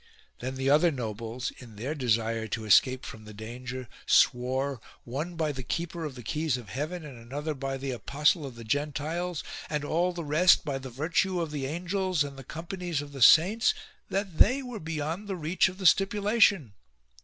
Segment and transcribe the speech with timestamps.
[0.39, 5.51] Then the other nobles, in their desire to escape from the danger, swore, one by
[5.51, 9.43] the keeper of the keys of heaven, and another by the apostle of the Gentiles,
[9.69, 13.21] and all the rest by the virtue of the angels and the companies of the
[13.21, 13.75] saints,
[14.09, 16.73] that they were be yond the reach of the stipulation.